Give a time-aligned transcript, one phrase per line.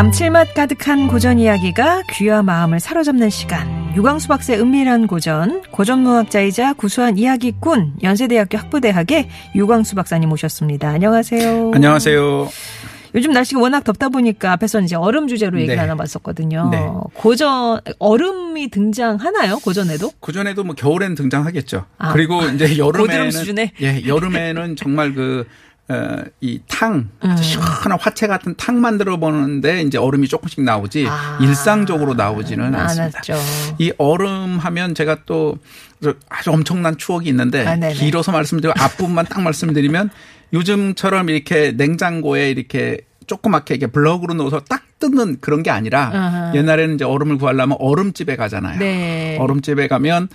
[0.00, 3.94] 감칠맛 가득한 고전 이야기가 귀와 마음을 사로잡는 시간.
[3.94, 10.88] 유광수 박사의 은밀한 고전, 고전무학자이자 구수한 이야기꾼, 연세대학교 학부대학의 유광수 박사님 모셨습니다.
[10.88, 11.72] 안녕하세요.
[11.74, 12.48] 안녕하세요.
[13.14, 15.76] 요즘 날씨가 워낙 덥다 보니까 앞에서 이제 얼음 주제로 얘기 네.
[15.76, 16.70] 나눠봤었거든요.
[16.70, 16.78] 네.
[17.12, 19.58] 고전, 얼음이 등장하나요?
[19.58, 20.12] 고전에도?
[20.20, 21.84] 그 전에도 뭐 겨울엔 등장하겠죠.
[21.98, 22.12] 아.
[22.14, 23.72] 그리고 이제 여름에는 수준에?
[23.82, 25.69] 예, 여름에는 정말 그 어,
[26.40, 27.36] 이 탕, 음.
[27.36, 31.38] 시원한 화채 같은 탕 만들어 보는데 이제 얼음이 조금씩 나오지 아.
[31.40, 33.20] 일상적으로 나오지는 않습니다.
[33.26, 33.34] 않았죠.
[33.78, 35.56] 이 얼음 하면 제가 또
[36.28, 37.76] 아주 엄청난 추억이 있는데 아.
[37.90, 40.10] 길어서 말씀드리고 앞부분만 딱 말씀드리면
[40.52, 46.52] 요즘처럼 이렇게 냉장고에 이렇게 조그맣게 이렇게 블럭으로 넣어서 딱 뜯는 그런 게 아니라 아하.
[46.54, 48.78] 옛날에는 이제 얼음을 구하려면 얼음집에 가잖아요.
[48.78, 49.38] 네.
[49.40, 50.28] 얼음집에 가면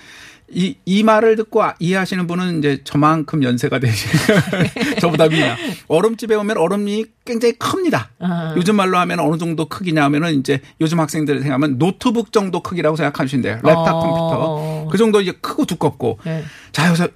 [0.52, 4.12] 이, 이 말을 듣고 아- 이해하시는 분은 이제 저만큼 연세가 되시고
[5.02, 5.56] 저보다 위나
[5.88, 8.12] 얼음집에 오면 얼음이 굉장히 큽니다.
[8.20, 8.54] 아.
[8.56, 13.42] 요즘 말로 하면 어느 정도 크기냐 하면은 이제 요즘 학생들 생각하면 노트북 정도 크기라고 생각하시면
[13.42, 13.60] 돼요.
[13.64, 14.00] 랩탑 어.
[14.00, 14.90] 컴퓨터.
[14.92, 16.20] 그 정도 이제 크고 두껍고.
[16.24, 16.44] 네.
[16.72, 17.08] 자, 여기서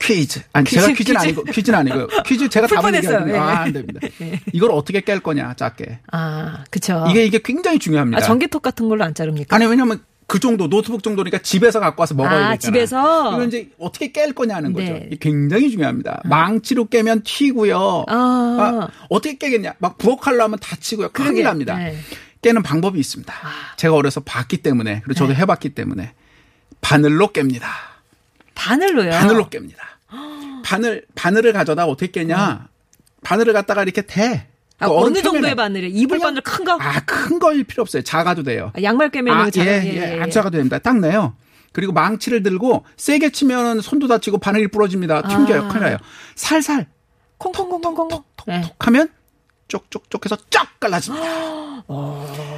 [0.00, 0.40] 퀴즈.
[0.54, 1.26] 아니, 퀴즈, 제가 퀴즈는 퀴즈.
[1.26, 2.06] 아니고, 퀴즈는 아니고요.
[2.24, 2.94] 퀴즈 제가 답을.
[2.94, 3.34] 얘기하거든요.
[3.34, 3.38] 예.
[3.38, 4.00] 아, 안 됩니다.
[4.54, 5.98] 이걸 어떻게 깰 거냐, 작게.
[6.10, 7.04] 아, 그쵸.
[7.10, 8.18] 이게, 이게 굉장히 중요합니다.
[8.18, 9.54] 아, 전기톱 같은 걸로 안 자릅니까?
[9.54, 12.58] 아니 왜냐면 그 정도 노트북 정도니까 집에서 갖고 와서 먹어야 아, 되잖아요.
[12.80, 13.32] 집에서?
[13.32, 14.92] 이건 이제 어떻게 깰 거냐는 거죠.
[14.92, 15.08] 네.
[15.20, 16.20] 굉장히 중요합니다.
[16.26, 18.04] 망치로 깨면 튀고요.
[18.06, 18.12] 아.
[18.14, 19.74] 아, 어떻게 깨겠냐?
[19.78, 21.08] 막 부엌칼로 하면 다치고요.
[21.12, 21.42] 큰일 그러게.
[21.44, 21.76] 납니다.
[21.78, 21.96] 네.
[22.42, 23.32] 깨는 방법이 있습니다.
[23.78, 25.38] 제가 어려서 봤기 때문에 그리고 저도 네.
[25.40, 26.12] 해봤기 때문에
[26.82, 27.62] 바늘로 깹니다.
[28.54, 29.10] 바늘로요.
[29.10, 29.78] 바늘로 깹니다.
[30.62, 32.68] 바늘 바늘을 가져다 어떻게 깨냐?
[33.22, 34.46] 바늘을 갖다가 이렇게 대.
[34.80, 35.54] 아, 그 어느 정도의.
[35.54, 35.92] 바늘이에요?
[35.94, 36.76] 이불 바늘 큰 거?
[36.80, 38.02] 아, 큰 거일 필요 없어요.
[38.02, 38.72] 작아도 돼요.
[38.76, 40.78] 아, 양말 꿰매는 아, 거 작은 예, 예, 예, 예, 아, 작아도 됩니다.
[40.78, 41.34] 딱 내요.
[41.72, 45.22] 그리고 망치를 들고 세게 치면 손도 다치고 바늘이 부러집니다.
[45.22, 45.64] 튕겨요.
[45.64, 45.68] 아.
[45.68, 45.96] 큰일 나요.
[46.34, 46.86] 살살
[47.38, 48.08] 콩콩콩콩콩.
[48.46, 48.62] 네.
[48.62, 49.10] 톡 하면
[49.68, 51.26] 쪽쪽쪽 해서 쫙 갈라집니다.
[51.26, 51.82] 예,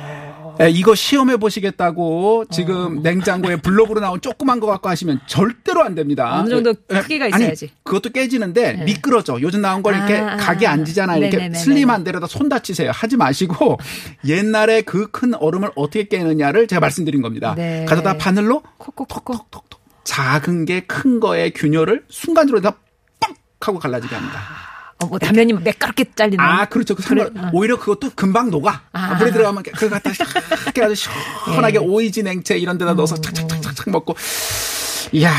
[0.69, 3.00] 이거 시험해 보시겠다고 지금 어.
[3.03, 6.38] 냉장고에 블록으로 나온 조그만 거 갖고 하시면 절대로 안 됩니다.
[6.41, 7.71] 어느 정도 예, 크기가 아니, 있어야지.
[7.84, 9.38] 그것도 깨지는데 미끄러져.
[9.41, 11.19] 요즘 나온 걸 이렇게 아, 각이 안 지잖아요.
[11.19, 11.59] 이렇게 네네네네.
[11.59, 12.91] 슬림한 데려다 손 다치세요.
[12.93, 13.78] 하지 마시고
[14.26, 17.54] 옛날에 그 큰 얼음을 어떻게 깨느냐를 제가 말씀드린 겁니다.
[17.56, 17.84] 네.
[17.87, 19.69] 가져다 바늘로 콕콕콕콕.
[20.04, 24.41] 작은 게 큰 거의 균열을 순간적으로 다뻥 하고 갈라지게 합니다.
[25.02, 26.44] 어, 뭐 단면이 매끄럽게 잘리는.
[26.44, 26.94] 아, 그렇죠.
[26.94, 27.50] 그 그래, 어.
[27.52, 28.82] 오히려 그것도 금방 녹아.
[28.92, 29.14] 아.
[29.14, 31.78] 물에 들어가면 그걸 갖다 샥 해가지고 시원하게 예.
[31.78, 33.22] 오이지 냉채 이런 데다 넣어서 음.
[33.22, 34.14] 착착착착 먹고.
[35.12, 35.32] 이야.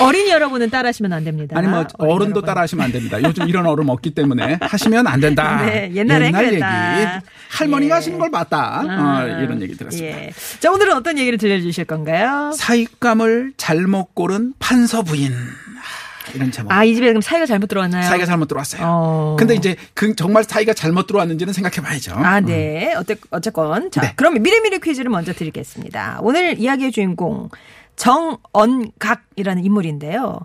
[0.00, 1.58] 어린이 여러분은 따라하시면 안 됩니다.
[1.58, 2.44] 아니 뭐 어른도 여러분.
[2.44, 3.20] 따라 하시면 안 됩니다.
[3.22, 5.64] 요즘 이런 얼음 없기 때문에 하시면 안 된다.
[5.66, 7.00] 네, 옛날엔 옛날 그랬다.
[7.00, 7.26] 얘기.
[7.50, 7.96] 할머니가 예.
[7.96, 8.82] 하시는 걸 봤다.
[8.86, 10.16] 아, 어, 이런 얘기 들었습니다.
[10.18, 10.30] 예.
[10.60, 12.52] 자, 오늘은 어떤 얘기를 들려주실 건가요?
[12.54, 15.32] 사익감을 잘못 고른 판서 부인.
[16.26, 16.72] 하, 이런 제목.
[16.72, 18.08] 아, 이 집에 그럼 사이가 잘못 들어왔나요?
[18.08, 18.82] 사이가 잘못 들어왔어요.
[18.84, 19.36] 어.
[19.38, 22.14] 근데 이제 그 정말 사이가 잘못 들어왔는지는 생각해 봐야죠.
[22.14, 22.94] 아, 네.
[22.94, 23.90] 어때, 어쨌건.
[23.90, 24.12] 자, 네.
[24.16, 26.18] 그러면 미리미리 퀴즈를 먼저 드리겠습니다.
[26.22, 27.48] 오늘 이야기의 주인공,
[27.96, 30.40] 정언각이라는 인물인데요.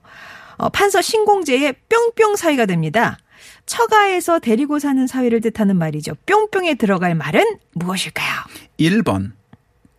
[0.58, 3.18] 어, 판서 신공제의 뿅뿅 사위가 됩니다.
[3.66, 6.14] 처가에서 데리고 사는 사위를 뜻하는 말이죠.
[6.26, 8.42] 뿅뿅에 들어갈 말은 무엇일까요?
[8.80, 9.32] 1번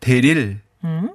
[0.00, 1.10] 대릴, 음?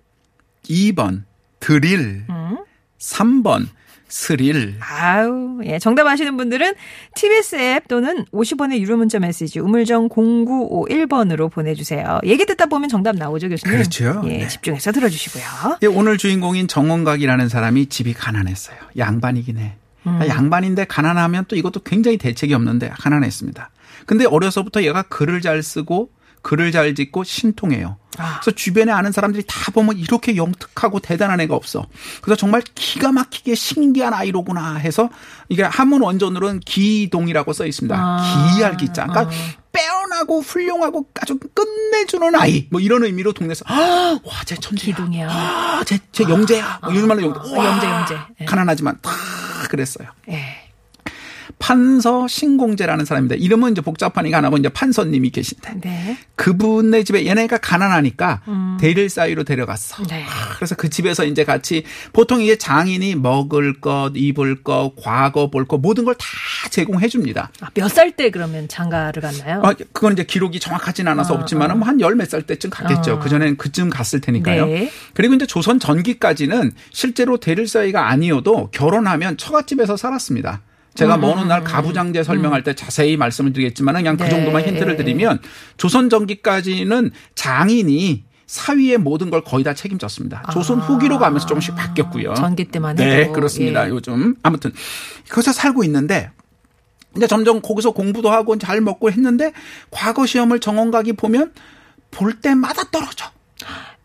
[0.63, 1.23] 2번
[1.59, 2.57] 드릴, 음?
[2.99, 3.67] 3번
[4.07, 4.75] 스릴.
[4.79, 5.79] 아우, 예.
[5.79, 6.73] 정답 아시는 분들은
[7.15, 12.19] TBS 앱 또는 50원의 유료 문자 메시지 우물정 0951번으로 보내주세요.
[12.25, 13.77] 얘기 듣다 보면 정답 나오죠, 교수님?
[13.77, 14.21] 그렇죠.
[14.25, 14.47] 예, 네.
[14.47, 15.77] 집중해서 들어주시고요.
[15.83, 18.77] 예, 오늘 주인공인 정원각이라는 사람이 집이 가난했어요.
[18.97, 19.75] 양반이긴 해.
[20.05, 20.21] 음.
[20.21, 23.69] 아, 양반인데 가난하면 또 이것도 굉장히 대책이 없는데 가난했습니다.
[24.05, 26.09] 근데 어려서부터 얘가 글을 잘 쓰고
[26.47, 27.97] 글을 잘 짓고 신통해요.
[28.17, 28.39] 아.
[28.39, 31.85] 그래서 주변에 아는 사람들이 다 보면 이렇게 영특하고 대단한 애가 없어.
[32.21, 35.09] 그래서 정말 기가 막히게 신기한 아이로구나 해서
[35.49, 37.95] 이게 한문 원전으로는 기동이라고 써 있습니다.
[37.99, 38.53] 아.
[38.55, 39.07] 기할 기자.
[39.07, 39.29] 그러니까
[39.73, 42.67] 빼어나고 훌륭하고 아주 끝내주는 아이.
[42.71, 44.95] 뭐 이런 의미로 동네에서 아, 와, 쟤 천재야.
[44.95, 45.29] 기동이야.
[45.29, 46.79] 아, 쟤, 쟤 영재야.
[46.81, 47.39] 뭐 요즘 말로 영재.
[47.59, 48.17] 아, 영재, 영재.
[48.39, 48.45] 예.
[48.45, 49.11] 가난하지만 다
[49.69, 50.07] 그랬어요.
[50.29, 50.66] 예.
[51.59, 53.35] 판서 신공재라는 사람입니다.
[53.35, 56.17] 이름은 이제 복잡하니까 안 하고 이제 판서님이 계신데 네.
[56.35, 58.41] 그분네 집에 얘네가 가난하니까
[58.79, 60.03] 대릴 사이로 데려갔어.
[60.03, 60.23] 네.
[60.23, 61.83] 아, 그래서 그 집에서 이제 같이
[62.13, 66.25] 보통 이게 장인이 먹을 것, 입을 것, 과거 볼 것 모든 걸 다
[66.69, 67.51] 제공해 줍니다.
[67.61, 69.61] 아, 몇살 때 그러면 장가를 갔나요?
[69.63, 73.13] 아, 그건 이제 기록이 정확하진 않아서 어, 없지만은 한열 몇 살 때쯤 갔겠죠.
[73.13, 73.19] 어.
[73.19, 74.65] 그전엔 그쯤 갔을 테니까요.
[74.67, 74.91] 네.
[75.13, 80.61] 그리고 이제 조선 전기까지는 실제로 대릴 사이가 아니어도 결혼하면 처갓집에서 살았습니다.
[80.97, 84.23] 제가 먼 훗날 가부장제 설명할 때 자세히 말씀을 드리겠지만 그냥 네.
[84.23, 85.39] 그 정도만 힌트를 드리면
[85.77, 90.49] 조선 전기까지는 장인이 사위의 모든 걸 거의 다 책임졌습니다.
[90.53, 92.31] 조선 후기로 가면서 조금씩 바뀌었고요.
[92.31, 92.35] 아.
[92.35, 93.03] 전기 때만 해도.
[93.03, 93.85] 네, 그렇습니다.
[93.85, 93.89] 예.
[93.89, 94.71] 요즘 아무튼
[95.29, 96.31] 거기서 살고 있는데
[97.15, 99.51] 이제 점점 거기서 공부도 하고 잘 먹고 했는데
[99.91, 101.53] 과거 시험을 정원각이 보면
[102.09, 103.29] 볼 때마다 떨어져.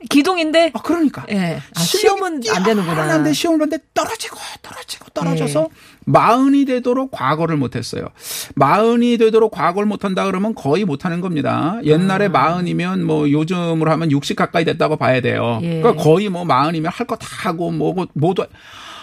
[0.08, 0.72] 기동인데.
[0.74, 1.24] 아, 그러니까.
[1.30, 1.60] 예.
[1.74, 2.94] 아, 시험은 안 되는구나.
[2.94, 5.68] 뛰어난데 시험을 봤는데 떨어지고 떨어지고 떨어져서
[6.04, 8.08] 마흔이 되도록 과거를 못했어요.
[8.54, 11.78] 마흔이 되도록 과거를 못한다 그러면 거의 못하는 겁니다.
[11.84, 12.28] 옛날에 아.
[12.30, 15.60] 마흔이면 뭐 요즘으로 하면 60 가까이 됐다고 봐야 돼요.
[15.62, 15.80] 예.
[15.80, 18.44] 그러니까 거의 뭐 마흔이면 할 거 다 하고 뭐고 모두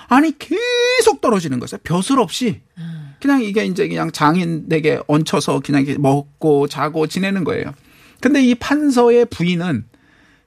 [0.08, 1.78] 아니 계속 떨어지는 거죠.
[1.84, 3.14] 벼슬 없이 음.
[3.22, 7.74] 그냥 이게 이제 그냥 장인에게 얹혀서 그냥 먹고 자고 지내는 거예요.
[8.22, 9.86] 근데 이 판서의 부인은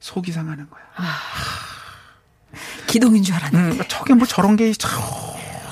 [0.02, 0.82] 속이 상하는 거야.
[2.87, 3.78] 기동인 줄 알았는데.
[3.78, 4.88] 음, 저게 뭐 저런 게 저,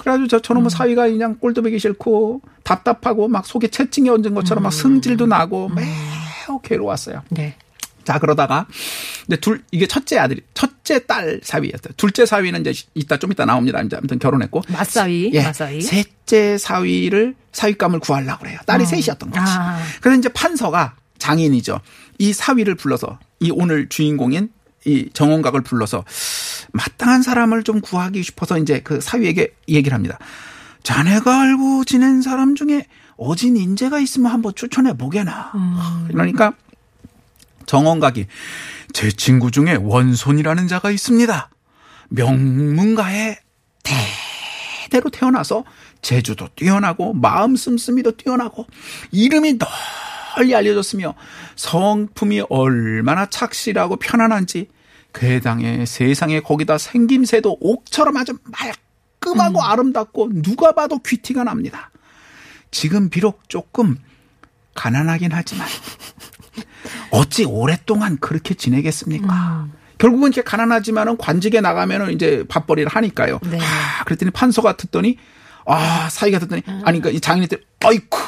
[0.01, 4.73] 그래가지고 저 저놈의 사위가 그냥 꼴도 보기 싫고 답답하고 막 속에 채찍이 얹은 것처럼 막
[4.73, 7.23] 승질도 나고 매우 괴로웠어요.
[7.31, 7.57] 네.
[8.05, 8.67] 자 그러다가
[9.27, 11.93] 근데 둘 이게 첫째 아들이 첫째 딸 사위였어요.
[11.97, 13.79] 둘째 사위는 이제 이따 좀 이따 나옵니다.
[13.79, 15.33] 아무튼 결혼했고 맞사위.
[15.35, 15.83] 예, 맞사위.
[15.83, 18.59] 셋째 사위를 사위감을 구하려고 그래요.
[18.65, 19.45] 딸이 셋이었던 거지.
[19.45, 19.83] 아.
[20.01, 21.81] 그래서 이제 판서가 장인이죠.
[22.21, 24.53] 이 사위를 불러서 이 오늘 주인공인
[24.85, 26.05] 이 정원각을 불러서
[26.73, 30.19] 마땅한 사람을 좀 구하기 싶어서 이제 그 사위에게 얘기를 합니다.
[30.83, 32.87] 자네가 알고 지낸 사람 중에
[33.17, 35.53] 어진 인재가 있으면 한번 추천해 보게나.
[36.09, 36.53] 그러니까
[37.65, 38.27] 정원각이
[38.93, 41.49] 제 친구 중에 원손이라는 자가 있습니다.
[42.11, 43.39] 명문가의
[43.83, 45.65] 대대로 태어나서
[46.03, 48.67] 재주도 뛰어나고 마음 씀씀이도 뛰어나고
[49.11, 49.59] 이름이
[50.37, 51.15] 널리 알려졌으며
[51.57, 54.69] 성품이 얼마나 착실하고 편안한지
[55.13, 61.91] 괴당에 세상에 거기다 생김새도 옥처럼 아주 말끔하고 아름답고 누가 봐도 귀티가 납니다.
[62.71, 63.99] 지금 비록 조금
[64.75, 65.67] 가난하긴 하지만
[67.11, 69.69] 어찌 오랫동안 그렇게 지내겠습니까?
[69.99, 73.39] 결국은 이렇게 가난하지만은 관직에 나가면은 이제 밥벌이를 하니까요.
[73.51, 73.59] 네.
[73.61, 75.19] 아, 그랬더니 판서가 듣더니
[75.67, 78.19] 아, 사이가 듣더니 아니 그러니까 이 장인이 듣 아이쿠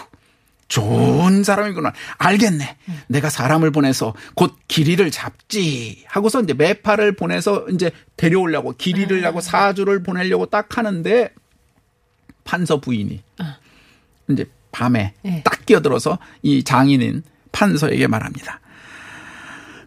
[0.73, 1.93] 좋은 사람이구나.
[2.17, 2.79] 알겠네.
[3.09, 10.03] 내가 사람을 보내서 곧 길이를 잡지 하고서 이제 매파를 보내서 이제 데려오려고 길이를 하고 사주를
[10.03, 11.31] 보내려고 딱 하는데
[12.45, 13.23] 판서 부인이
[14.31, 15.43] 이제 밤에 네.
[15.45, 17.23] 딱 끼어들어서 이 장인인
[17.53, 18.61] 판서에게 말합니다.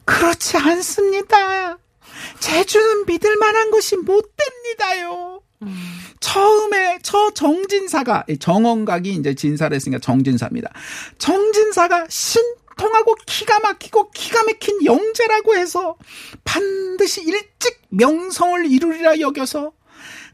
[0.06, 1.80] 그렇지 않습니다.
[2.40, 5.35] 제주는 믿을 만한 것이 못 됩니다요.
[6.20, 10.72] 처음에 저 정진사가 이 정원각이 이제 진사를 했으니까 정진사입니다.
[11.18, 15.96] 정진사가 신통하고 기가 막히고 기가 막힌 영재라고 해서
[16.44, 19.72] 반드시 일찍 명성을 이루리라 여겨서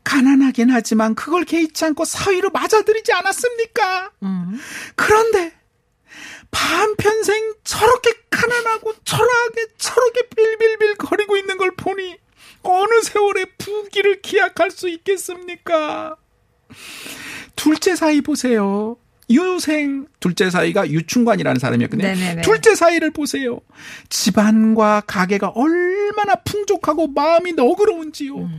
[0.04, 4.12] 가난하긴 하지만 그걸 개의치 않고 사위로 맞아들이지 않았습니까?
[4.96, 5.54] 그런데
[6.50, 12.18] 반편생 저렇게 가난하고 초라하게 저렇게 빌빌빌 거리고 있는 걸 보니
[12.63, 16.15] 어느 세월에 부귀를 기약할 수 있겠습니까?
[17.56, 18.98] 둘째 사이 보세요.
[19.30, 22.06] 유생 둘째 사이가 유충관이라는 사람이었거든요.
[22.06, 22.41] 네네네.
[22.41, 23.60] 둘째 사이를 보세요.
[24.10, 28.50] 집안과 가게가 얼마나 풍족하고 마음이 너그러운지요.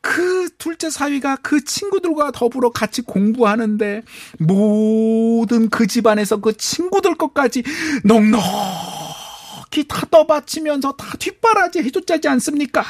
[0.00, 4.02] 그 둘째 사위가 그 친구들과 더불어 같이 공부하는데
[4.38, 7.62] 모든 그 집안에서 그 친구들 것까지
[8.04, 12.84] 넉넉히 다 떠받치면서 다 뒷바라지 해줬지 않습니까?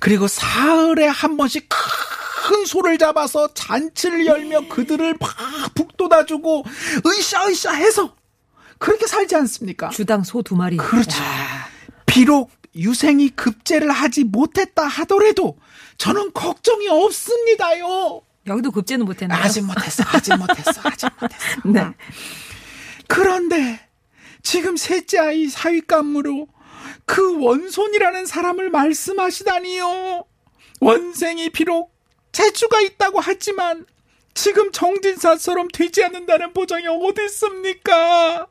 [0.00, 5.30] 그리고 사흘에 한 번씩 큰 소를 잡아서 잔치를 열며 그들을 막
[5.74, 6.64] 북돋아주고
[7.06, 8.14] 으쌰으쌰 해서
[8.78, 9.90] 그렇게 살지 않습니까?
[9.90, 10.76] 주당 소 두 마리.
[10.76, 11.22] 그렇죠.
[11.22, 11.68] 야,
[12.06, 15.56] 비록 유생이 급제를 하지 못했다 하더라도
[15.98, 18.22] 저는 걱정이 없습니다요.
[18.48, 19.40] 여기도 급제는 못했나요?
[19.40, 21.60] 아직 못했어, 아직 못했어, 아직 못했어.
[21.68, 21.86] 네.
[23.06, 23.88] 그런데
[24.42, 26.48] 지금 셋째 아이 사위감으로
[27.04, 30.24] 그 원손이라는 사람을 말씀하시다니요.
[30.80, 31.92] 원생이 비록
[32.32, 33.86] 재주가 있다고 하지만
[34.34, 38.46] 지금 정진사처럼 되지 않는다는 보장이 어디 있습니까?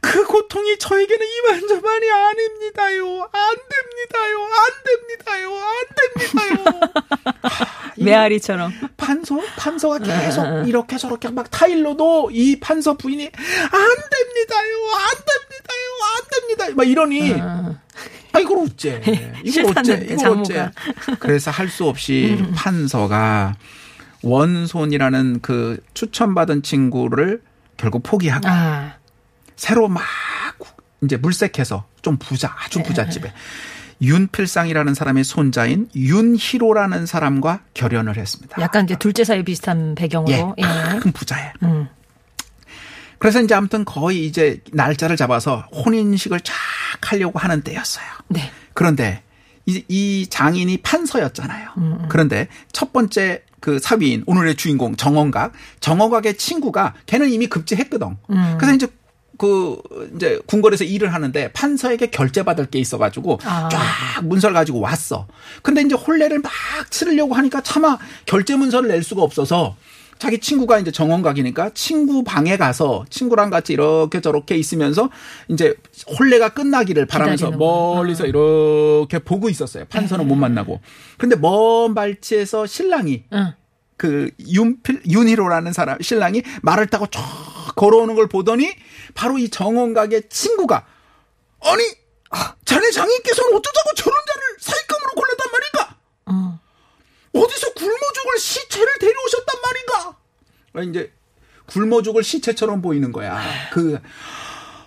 [0.00, 3.28] 그 고통이 저에게는 이만저만이 아닙니다요.
[3.32, 4.42] 안 됩니다요.
[4.44, 5.54] 안 됩니다요.
[5.56, 6.80] 안 됩니다요.
[7.96, 8.72] 메아리처럼.
[8.96, 14.74] 판서 판서가 계속 이렇게 저렇게 막 타일로도 이 판서 부인이 안 됩니다요.
[14.94, 15.84] 안 됩니다요.
[16.16, 16.74] 안 됩니다.
[16.76, 17.34] 막 이러니
[18.32, 19.00] 아 이걸 어째?
[19.44, 19.94] 이걸 어째?
[20.04, 20.40] 이걸 장모가.
[20.40, 20.70] 어째?
[21.20, 23.54] 그래서 할 수 없이 판서가
[24.22, 27.42] 원손이라는 그 추천받은 친구를
[27.76, 28.94] 결국 포기하고 아.
[29.56, 30.02] 새로 막
[31.02, 33.32] 이제 물색해서 좀 부자 아주 부잣집에
[34.02, 38.60] 윤필상이라는 사람의 손자인 윤희로라는 사람과 결연을 했습니다.
[38.60, 40.54] 약간 이제 둘째 사이 비슷한 배경으로.
[40.58, 40.98] 예.
[40.98, 41.52] 큰 부자에.
[41.62, 41.88] 음.
[43.18, 46.54] 그래서 이제 아무튼 거의 이제 날짜를 잡아서 혼인식을 쫙
[47.00, 48.04] 하려고 하는 때였어요.
[48.28, 48.50] 네.
[48.74, 49.22] 그런데
[49.66, 52.06] 이, 이 장인이 판서였잖아요.
[52.10, 58.18] 그런데 첫 번째 그 사위인 오늘의 주인공 정원각, 정원각의 친구가 걔는 이미 급제했거든.
[58.58, 58.88] 그래서 이제
[59.38, 59.80] 그
[60.14, 63.68] 이제 궁궐에서 일을 하는데 판서에게 결제 받을 게 있어가지고 아.
[63.68, 65.26] 쫙 문서를 가지고 왔어.
[65.62, 66.52] 근데 이제 혼례를 막
[66.90, 69.76] 치르려고 하니까 차마 결제 문서를 낼 수가 없어서
[70.18, 75.10] 자기 친구가 이제 정원각이니까 친구 방에 가서 친구랑 같이 이렇게 저렇게 있으면서
[75.48, 75.74] 이제
[76.18, 77.50] 혼례가 끝나기를 바라면서.
[77.50, 79.84] 멀리서 이렇게 보고 있었어요.
[79.86, 80.80] 판서는 못 만나고.
[81.18, 83.52] 근데 먼 발치에서 신랑이 응.
[83.96, 87.20] 그 윤필 윤희로라는 사람 신랑이 말을 타고 쫙
[87.84, 88.74] 걸어오는 걸 보더니
[89.14, 90.86] 바로 이 정원각의 친구가
[91.60, 91.82] 아니
[92.64, 95.96] 자네 장인께서는 어쩌자고 저런 자를 사익감으로 골랐단 말인가?
[96.26, 96.60] 어.
[97.34, 100.16] 어디서 굶어 죽을 시체를 데려오셨단 말인가?
[100.74, 101.12] 아, 이제
[101.66, 103.40] 굶어 죽을 시체처럼 보이는 거야.
[103.72, 104.00] 그,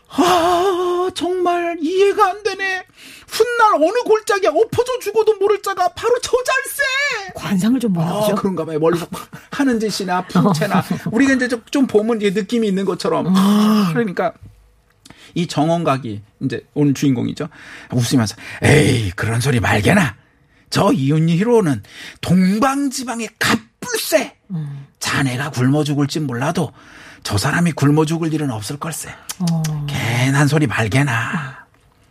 [0.09, 2.83] 아, 정말 이해가 안 되네.
[3.27, 7.31] 훗날 어느 골짜기에 엎어져 죽어도 모를 자가 바로 저 잘세!
[7.35, 8.35] 관상을 좀 보나 아, 보죠.
[8.35, 8.79] 그런가 봐요.
[8.79, 9.05] 멀리서
[9.51, 10.83] 하는 짓이나 풍채나.
[11.11, 13.27] 우리가 이제 좀- 좀 보면 이게 느낌이 있는 것처럼.
[13.35, 14.33] 아, 그러니까
[15.35, 17.49] 이 정원각이 이제 오늘 주인공이죠.
[17.91, 20.15] 웃으면서 에이 그런 소리 말게나.
[20.69, 21.83] 저 이윤희로는
[22.21, 24.35] 동방지방의 갑불세.
[24.99, 26.71] 자네가 굶어 죽을진 몰라도
[27.23, 29.09] 저 사람이 굶어 죽을 일은 없을 걸세.
[29.39, 29.85] 어.
[29.87, 31.65] 괜한 소리 말게나.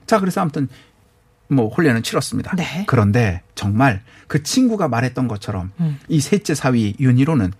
[0.06, 0.68] 자 그래서 아무튼
[1.48, 2.54] 뭐 혼례는 치렀습니다.
[2.56, 2.84] 네.
[2.86, 5.72] 그런데 정말 그 친구가 말했던 것처럼
[6.08, 7.52] 이 셋째 사위 윤희로는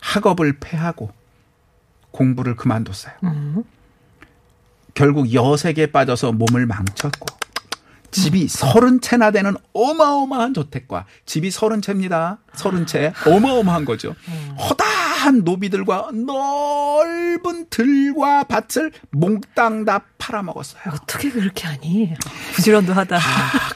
[0.00, 1.10] 학업을 폐하고
[2.10, 3.14] 공부를 그만뒀어요.
[4.94, 7.26] 결국 여색에 빠져서 몸을 망쳤고
[8.10, 12.38] 집이 서른 채나 되는 어마어마한 저택과 집이 서른 채입니다.
[12.54, 14.14] 서른 채 어마어마한 거죠.
[14.58, 14.84] 허다
[15.22, 20.82] 한 노비들과 넓은 들과 밭을 몽땅 다 팔아먹었어요.
[20.92, 22.12] 어떻게 그렇게 하니?
[22.54, 23.16] 부지런도 하다.
[23.18, 23.20] 아,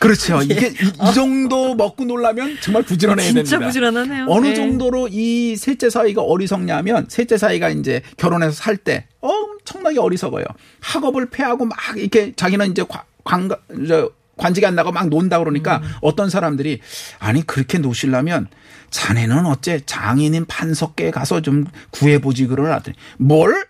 [0.00, 0.42] 그렇죠.
[0.42, 3.48] 이게 이, 이 정도 먹고 놀라면 정말 부지런해야 됩니다.
[3.48, 4.26] 진짜 부지런하네요.
[4.28, 4.54] 어느 네.
[4.54, 10.44] 정도로 이 셋째 사이가 어리석냐면 셋째 사이가 이제 결혼해서 살 때 엄청나게 어리석어요.
[10.80, 13.48] 학업을 폐하고 막 이렇게 자기는 이제 관, 관,
[13.88, 15.88] 저, 관직이 안 나고 막 논다 그러니까 음.
[16.02, 16.80] 어떤 사람들이
[17.18, 18.48] 아니 그렇게 노시려면
[18.90, 23.66] 자네는 어째 장인인 판석계에 가서 좀 구해보지 그러더니 뭘?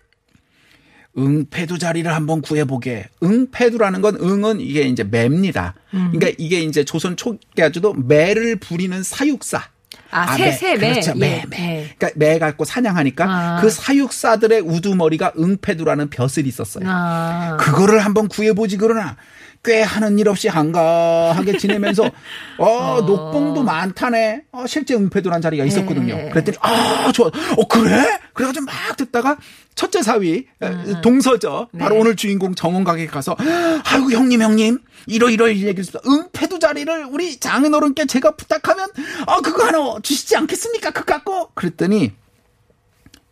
[1.17, 3.09] 응패두 자리를 한번 구해보게.
[3.23, 5.73] 응패두라는 건 응은 이게 이제 매입니다.
[5.95, 6.11] 음.
[6.11, 9.63] 그러니까 이게 이제 조선 초기까지도 매를 부리는 사육사.
[10.11, 10.91] 아, 새, 새, 매.
[10.91, 11.15] 그렇죠.
[11.15, 11.57] 매, 예, 매.
[11.59, 11.95] 예.
[11.97, 13.61] 그러니까 매 갖고 사냥하니까 아.
[13.61, 16.85] 그 사육사들의 우두머리가 응패두라는 벼슬이 있었어요.
[16.87, 17.57] 아.
[17.59, 19.17] 그거를 한번 구해보지 그러나
[19.63, 22.09] 꽤 하는 일 없이 한가하게 지내면서
[22.57, 24.43] 어 녹봉도 많다네.
[24.51, 26.15] 어, 실제 응패두란 자리가 있었거든요.
[26.15, 26.29] 네.
[26.29, 27.27] 그랬더니 아 좋아.
[27.27, 28.19] 어 그래?
[28.33, 29.37] 그래가지고 막 듣다가
[29.75, 31.69] 첫째 사위 에, 동서죠.
[31.77, 32.01] 바로 네.
[32.01, 33.35] 오늘 주인공 정원각에 가서
[33.83, 35.99] 아이고 형님 형님 이러이러 얘기를 했어.
[36.07, 38.89] 응패두 자리를 우리 장인어른께 제가 부탁하면
[39.27, 40.91] 아 그거 하나 주시지 않겠습니까?
[40.91, 42.13] 그 갖고 그랬더니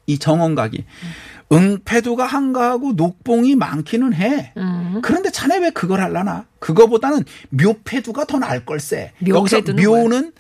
[0.08, 0.86] 이 정원각이
[1.52, 4.52] 응패두가 한가하고 녹봉이 많기는 해.
[4.58, 5.00] 음.
[5.04, 6.46] 그런데 자네 왜 그걸 할라나?
[6.60, 9.12] 그거보다는 묘패두가 더 나을 걸세.
[9.28, 10.32] 여기서 묘는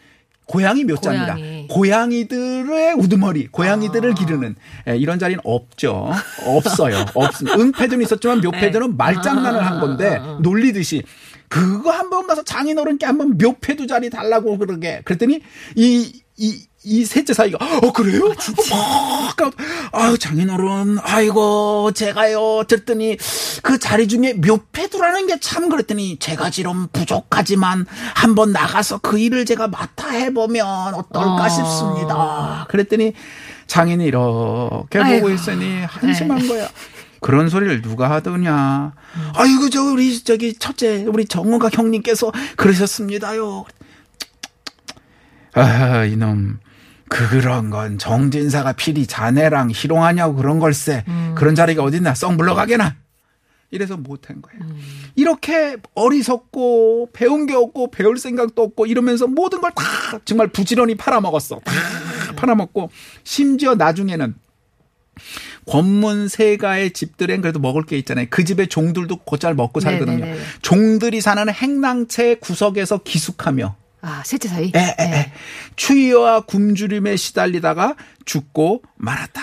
[0.48, 1.38] 고양이 묘자입니다.
[1.70, 2.28] 고양이.
[2.28, 4.14] 들의 우두머리, 고양이들을 아.
[4.14, 4.56] 기르는
[4.88, 6.12] 예, 이런 자리는 없죠.
[6.46, 7.06] 없어요.
[7.14, 7.58] 없습니다.
[7.60, 8.96] 응패두는 있었지만 묘패두는 네.
[8.96, 10.40] 말장난을 한 건데 아.
[10.42, 11.04] 놀리듯이
[11.48, 15.02] 그거 한 번 가서 장인어른께 한번 묘패두 자리 달라고 그러게.
[15.06, 15.42] 그랬더니
[15.76, 18.27] 이 이, 이 셋째 사이가, 어, 그래요?
[18.27, 19.51] 막, 까-
[19.94, 23.18] 아유, 장인어른, 아이고, 제가요, 듣더니,
[23.63, 29.70] 그 자리 중에 묘패두라는 게 참 그랬더니, 제가 지금 부족하지만, 한번 나가서 그 일을 제가
[29.70, 31.50] 맡아 해보면 어떨까 어.
[31.50, 32.68] 싶습니다.
[32.70, 33.13] 그랬더니,
[33.68, 35.30] 장인이 이렇게 보고 아이고.
[35.30, 36.48] 있으니, 한심한 네.
[36.50, 36.70] 거야.
[37.22, 38.94] 그런 소리를 누가 하더냐.
[39.34, 43.65] 아이고, 저, 우리, 저기, 첫째, 우리 정호각 형님께서 그러셨습니다요.
[45.56, 46.60] 아, 이놈.
[47.08, 51.04] 그런 건 정진사가 필히 자네랑 희롱하냐고 그런 걸세.
[51.36, 52.14] 그런 자리가 어딨나?
[52.16, 52.96] 썩 물러가게나.
[53.72, 54.62] 이래서 못한 거예요.
[55.16, 61.60] 이렇게 어리석고 배운 게 없고 배울 생각도 없고 이러면서 모든 걸 다 정말 부지런히 팔아먹었어.
[61.64, 61.72] 다
[62.36, 62.90] 팔아먹고
[63.24, 64.36] 심지어 나중에는
[65.68, 68.28] 권문 세가의 집들엔 그래도 먹을 게 있잖아요.
[68.30, 70.18] 그 집의 종들도 곧잘 먹고 살거든요.
[70.26, 70.40] 네네네.
[70.62, 73.76] 종들이 사는 행랑채 구석에서 기숙하며
[74.08, 74.72] 아, 셋째 사이?
[74.76, 75.32] 에, 에, 에.
[75.76, 77.96] 추위와 굶주림에 시달리다가
[78.26, 79.42] 죽고 말았다.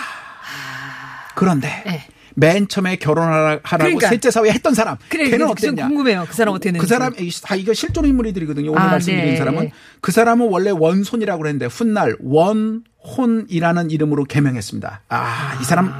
[1.35, 2.03] 그런데 네.
[2.35, 4.07] 맨 처음에 결혼하라고 그러니까.
[4.07, 5.87] 셋째 사회 했던 사람 그래, 걔는 어땠냐?
[5.87, 6.25] 궁금해요.
[6.29, 6.81] 그 사람 어떻게 됐는지.
[6.81, 8.71] 그 사람 이- 다 이거 실존 인물이들이거든요.
[8.71, 9.37] 오늘 아, 말씀드린 네.
[9.37, 15.01] 사람은 그 사람은 원래 원손이라고 그랬는데 훗날 원혼이라는 이름으로 개명했습니다.
[15.09, 15.93] 아, 이 사람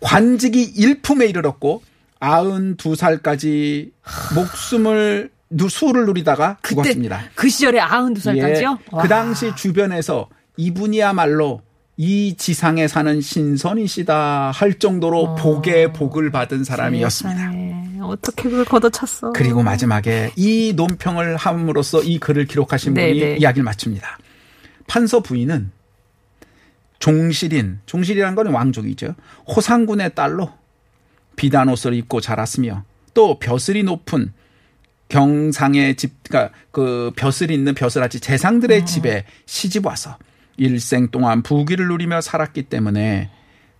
[0.00, 1.82] 관직이 일품에 이르렀고
[2.20, 3.90] 92살까지
[4.34, 5.32] 목숨을 누-
[5.68, 7.22] 수를 누리다가 죽었습니다.
[7.34, 8.78] 그 시절에 92살까지요?
[8.78, 11.62] 예, 그 당시 주변에서 이분이야말로
[11.96, 17.52] 이 지상에 사는 신선이시다 할 정도로 복에 복을 받은 사람이었습니다.
[18.02, 19.32] 어떻게 그걸 걷어찼어?
[19.32, 23.36] 그리고 마지막에 이 논평을 함으로써 이 글을 기록하신 분이 네네.
[23.36, 24.18] 이야기를 마칩니다.
[24.86, 25.70] 판서 부인은
[26.98, 29.14] 종실인, 종실이라는 건 왕족이죠.
[29.48, 30.52] 호상군의 딸로
[31.36, 34.32] 비단 옷을 입고 자랐으며 또 벼슬이 높은
[35.12, 40.16] 경상의 집, 그러니까 그 벼슬이 있는 벼슬아치 재상들의 집에 시집 와서
[40.56, 43.30] 일생 동안 부귀를 누리며 살았기 때문에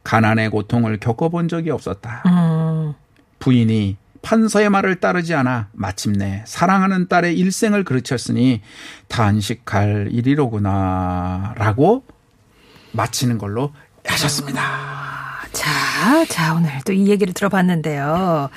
[0.05, 2.23] 가난의 고통을 겪어본 적이 없었다.
[2.27, 2.93] 음,
[3.39, 8.61] 부인이 판서의 말을 따르지 않아 마침내 사랑하는 딸의 일생을 그르쳤으니
[9.09, 12.05] 단식할 일이로구나 라고
[12.93, 13.73] 마치는 걸로
[14.07, 14.61] 하셨습니다.
[15.53, 18.51] 자, 자, 오늘 또 이 얘기를 들어봤는데요.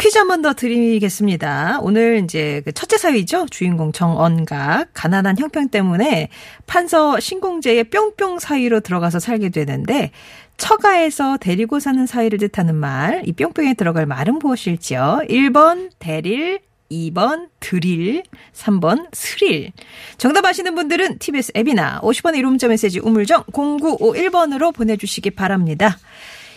[0.00, 1.80] 퀴즈 한 번 더 드리겠습니다.
[1.82, 3.46] 오늘 이제 그 첫째 사위죠.
[3.50, 4.88] 주인공 정언각.
[4.94, 6.30] 가난한 형편 때문에
[6.66, 10.10] 판서 신공제의 뿅뿅 사위로 들어가서 살게 되는데
[10.56, 15.22] 처가에서 데리고 사는 사위를 뜻하는 말, 이 뿅뿅에 들어갈 말은 무엇일지요?
[15.28, 18.22] 1번 대릴, 2번 드릴,
[18.54, 19.72] 3번 스릴.
[20.16, 25.98] 정답 아시는 분들은 TBS 앱이나 50원의 1호 문자 메시지 우물정 0951번으로 보내주시기 바랍니다.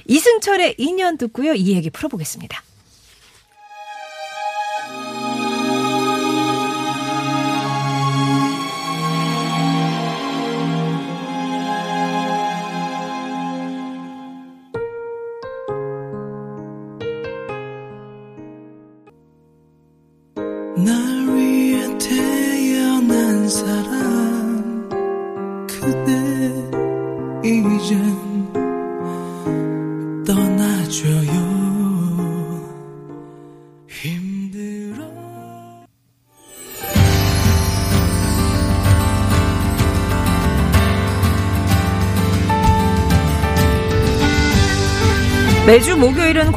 [0.08, 1.54] 이승철의 인연 듣고요.
[1.54, 2.62] 이 얘기 풀어보겠습니다.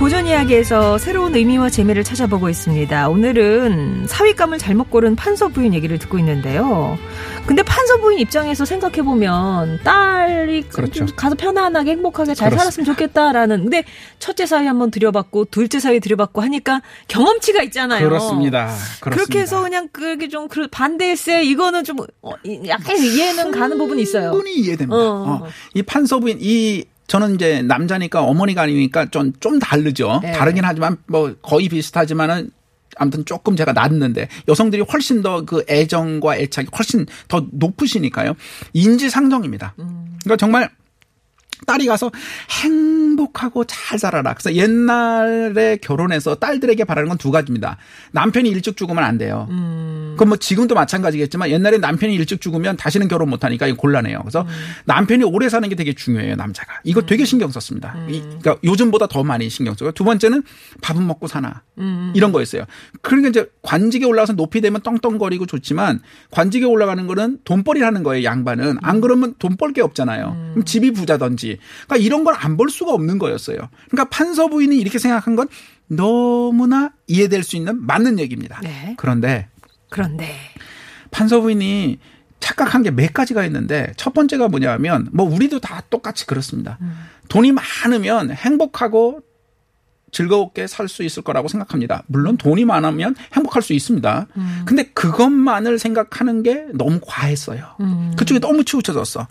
[0.06, 3.08] 고전 이야기에서 새로운 의미와 재미를 찾아보고 있습니다.
[3.08, 6.96] 오늘은 사윗감을 잘못 고른 판서 부인 얘기를 듣고 있는데요.
[7.44, 11.06] 근데 판서 부인 입장에서 생각해 보면 딸이 그렇죠.
[11.06, 12.58] 좀 가서 편안하게 행복하게 잘 그렇습니다.
[12.58, 13.62] 살았으면 좋겠다라는.
[13.64, 13.82] 근데
[14.20, 18.08] 첫째 사위 한번 들여봤고 둘째 사위 들여봤고 하니까 경험치가 있잖아요.
[18.08, 18.66] 그렇습니다.
[18.66, 19.10] 그렇습니다.
[19.10, 24.30] 그렇게 해서 그냥 그게 좀그 반대일세 이거는 좀 어, 이- 약간 이해는 가는 부분이 있어요.
[24.30, 24.96] 충분히 이해됩니다.
[24.96, 25.40] 어.
[25.42, 25.46] 어.
[25.74, 30.20] 이 판서 부인 이 저는 이제 남자니까 어머니가 아니니까 좀 좀 다르죠.
[30.22, 30.32] 네.
[30.32, 32.50] 다르긴 하지만 뭐 거의 비슷하지만은
[32.98, 38.34] 아무튼 조금 제가 낫는데 여성들이 훨씬 더 그 애정과 애착이 훨씬 더 높으시니까요.
[38.72, 39.74] 인지상정입니다.
[39.76, 40.70] 그러니까 정말
[41.66, 42.10] 딸이 가서
[42.64, 44.34] 행복하고 잘 살아라.
[44.34, 47.78] 그래서 옛날에 결혼해서 딸들에게 바라는 건 두 가지입니다.
[48.12, 49.46] 남편이 일찍 죽으면 안 돼요.
[50.12, 54.20] 그건 뭐 지금도 마찬가지겠지만 옛날에 남편이 일찍 죽으면 다시는 결혼 못 하니까 이거 곤란해요.
[54.20, 54.46] 그래서
[54.84, 56.74] 남편이 오래 사는 게 되게 중요해요, 남자가.
[56.84, 57.96] 이거 되게 신경 썼습니다.
[58.08, 60.42] 이- 그러니까 요즘보다 더 많이 신경 쓰고 두 번째는
[60.82, 61.62] 밥은 먹고 사나.
[62.14, 62.64] 이런 거였어요.
[63.00, 68.78] 그러니까 이제 관직에 올라가서 높이 되면 떵떵거리고 좋지만 관직에 올라가는 거는 돈벌이라는 거예요, 양반은.
[68.82, 70.36] 안 그러면 돈 벌 게 없잖아요.
[70.52, 71.45] 그럼 집이 부자든지.
[71.54, 73.56] 그러니까 이런 걸안벌 수가 없는 거였어요.
[73.90, 75.48] 그러니까 판서 부인이 이렇게 생각한 건
[75.88, 78.60] 너무나 이해될 수 있는 맞는 얘기입니다.
[78.62, 78.94] 네.
[78.96, 79.48] 그런데
[79.88, 80.34] 그런데
[81.10, 81.98] 판서 부인이
[82.40, 86.78] 착각한 게 몇 가지가 있는데 첫 번째가 뭐냐면 뭐 우리도 다 똑같이 그렇습니다.
[87.28, 89.20] 돈이 많으면 행복하고
[90.16, 92.02] 즐겁게 살 수 있을 거라고 생각합니다.
[92.06, 94.28] 물론 돈이 많으면 행복할 수 있습니다.
[94.64, 97.62] 근데 그것만을 생각하는 게 너무 과했어요.
[98.16, 99.26] 그쪽에 너무 치우쳐졌어.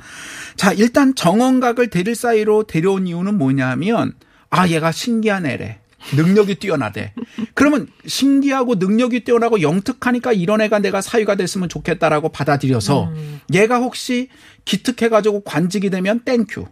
[0.58, 4.14] 자, 일단 정원각을 데릴 사이로 데려온 이유는 뭐냐면
[4.52, 5.80] 아, 얘가 신기한 애래.
[6.16, 7.14] 능력이 뛰어나대.
[7.56, 13.12] 그러면 신기하고 능력이 뛰어나고 영특하니까 이런 애가 내가 사위가 됐으면 좋겠다라고 받아들여서
[13.54, 14.30] 얘가 혹시
[14.66, 16.68] 기특해가지고 관직이 되면 thank you.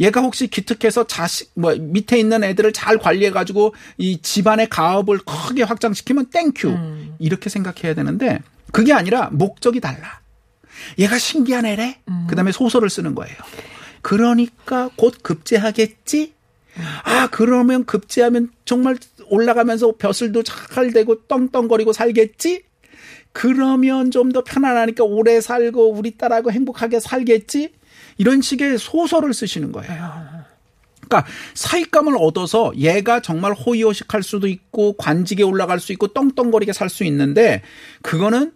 [0.00, 5.62] 얘가 혹시 기특해서 자식 뭐 밑에 있는 애들을 잘 관리해 가지고 이 집안의 가업을 크게
[5.62, 7.14] 확장시키면 thank you 음.
[7.18, 8.40] 이렇게 생각해야 되는데
[8.72, 10.20] 그게 아니라 목적이 달라.
[10.98, 11.98] 얘가 신기한 애래.
[12.08, 12.26] 음.
[12.28, 13.36] 그다음에 소설을 쓰는 거예요.
[14.02, 16.34] 그러니까 곧 급제하겠지.
[17.04, 18.96] 아 그러면 급제하면 정말
[19.30, 22.62] 올라가면서 벼슬도 잘 되고 떵떵거리고 살겠지.
[23.32, 27.72] 그러면 좀 더 편안하니까 오래 살고 우리 딸하고 행복하게 살겠지.
[28.18, 30.38] 이런 식의 소설을 쓰시는 거예요.
[31.08, 37.04] 그러니까 사익감을 얻어서 얘가 정말 호의호식할 수도 있고 관직에 올라갈 수 있고 떵떵거리게 살 수
[37.04, 37.62] 있는데
[38.02, 38.52] 그거는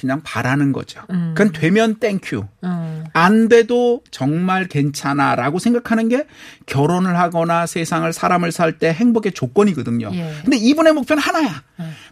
[0.00, 1.02] 그냥 바라는 거죠.
[1.34, 2.46] 그건 되면 thank you.
[2.64, 3.04] 음.
[3.12, 6.26] 안 돼도 정말 괜찮아 라고 생각하는 게
[6.64, 10.10] 결혼을 하거나 세상을 사람을 살 때 행복의 조건이거든요.
[10.14, 10.32] 예.
[10.42, 11.62] 근데 이분의 목표는 하나야.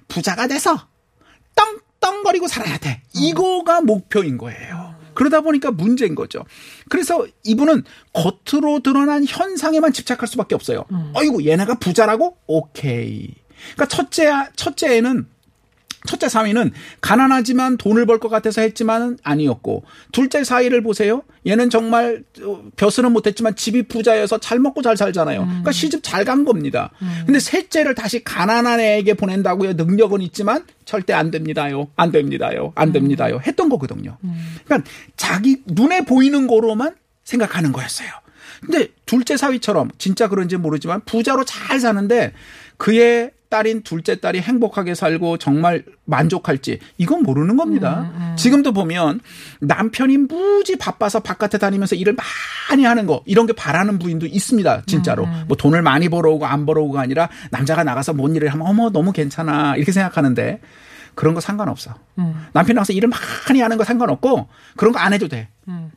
[0.08, 0.88] 부자가 돼서
[2.00, 3.00] 떵떵거리고 살아야 돼.
[3.14, 4.89] 이거가 목표인 거예요.
[5.20, 6.46] 그러다 보니까 문제인 거죠.
[6.88, 10.86] 그래서 이분은 겉으로 드러난 현상에만 집착할 수밖에 없어요.
[11.12, 12.38] 어이구 얘네가 부자라고?
[12.46, 13.34] 오케이.
[13.74, 15.28] 그러니까 첫째 첫째에는
[16.06, 21.22] 첫째 사위는 가난하지만 돈을 벌 것 같아서 했지만은 아니었고 둘째 사위를 보세요.
[21.46, 25.40] 얘는 정말 어, 벼슬은 못했지만 집이 부자여서 잘 먹고 잘 살잖아요.
[25.44, 26.90] 그러니까 시집 잘 간 겁니다.
[27.26, 29.72] 근데 셋째를 다시 가난한 애에게 보낸다고요.
[29.74, 31.88] 능력은 있지만 절대 안 됩니다요.
[31.96, 32.72] 안 됩니다요.
[32.74, 33.40] 안 됩니다요.
[33.46, 34.18] 했던 거거든요.
[34.64, 38.08] 그러니까 자기 눈에 보이는 거로만 생각하는 거였어요.
[38.60, 42.32] 근데 둘째 사위처럼 진짜 그런지 모르지만 부자로 잘 사는데
[42.76, 48.10] 그의 딸인 둘째 딸이 행복하게 살고 정말 만족할지 이건 모르는 겁니다.
[48.36, 49.20] 지금도 보면
[49.60, 52.16] 남편이 무지 바빠서 바깥에 다니면서 일을
[52.70, 54.82] 많이 하는 거 이런 게 바라는 부인도 있습니다.
[54.86, 55.26] 진짜로.
[55.48, 59.76] 뭐 돈을 많이 벌어오고 안 벌어오고가 아니라 남자가 나가서 뭔 일을 하면 어머 너무 괜찮아
[59.76, 60.60] 이렇게 생각하는데
[61.16, 61.94] 그런 거 상관없어.
[62.52, 63.08] 남편이 나가서 일을
[63.48, 65.48] 많이 하는 거 상관없고 그런 거 안 해도 돼.